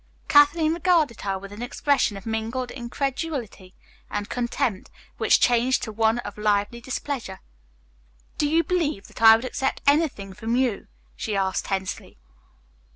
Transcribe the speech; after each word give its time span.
Kathleen 0.27 0.73
regarded 0.73 1.21
her 1.21 1.37
with 1.37 1.51
an 1.53 1.61
expression 1.61 2.17
of 2.17 2.25
mingled 2.25 2.71
incredulity 2.71 3.75
and 4.09 4.27
contempt 4.27 4.89
which 5.17 5.39
changed 5.39 5.83
to 5.83 5.91
one 5.91 6.17
of 6.17 6.39
lively 6.39 6.81
displeasure. 6.81 7.39
"Do 8.39 8.49
you 8.49 8.63
believe 8.63 9.05
that 9.09 9.21
I 9.21 9.35
would 9.35 9.45
accept 9.45 9.83
anything 9.85 10.33
from 10.33 10.55
you?" 10.55 10.87
she 11.15 11.35
asked 11.37 11.65
tensely. 11.65 12.17